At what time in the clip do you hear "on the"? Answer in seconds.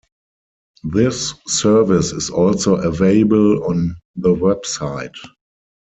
3.65-4.33